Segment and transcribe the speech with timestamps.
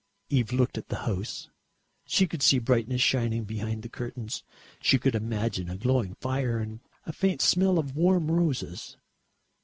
[0.29, 1.51] Eve looked at the house.
[2.07, 4.43] She could see brightness shining behind the curtains.
[4.81, 8.97] She could imagine a glowing fire and a faint smell of warm roses.